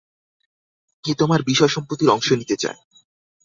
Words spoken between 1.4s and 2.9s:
বিষয়সম্পত্তির অংশ নিতে চায়!